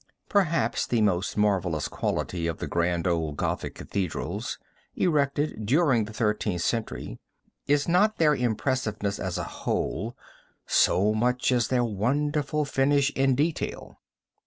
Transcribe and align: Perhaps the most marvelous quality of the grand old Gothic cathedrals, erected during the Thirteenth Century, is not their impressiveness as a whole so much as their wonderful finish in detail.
Perhaps 0.29 0.87
the 0.87 0.99
most 0.99 1.37
marvelous 1.37 1.87
quality 1.87 2.47
of 2.47 2.57
the 2.57 2.65
grand 2.65 3.05
old 3.05 3.37
Gothic 3.37 3.75
cathedrals, 3.75 4.57
erected 4.95 5.67
during 5.67 6.05
the 6.05 6.11
Thirteenth 6.11 6.63
Century, 6.63 7.19
is 7.67 7.87
not 7.87 8.17
their 8.17 8.33
impressiveness 8.33 9.19
as 9.19 9.37
a 9.37 9.43
whole 9.43 10.17
so 10.65 11.13
much 11.13 11.51
as 11.51 11.67
their 11.67 11.83
wonderful 11.85 12.65
finish 12.65 13.11
in 13.11 13.35
detail. 13.35 13.99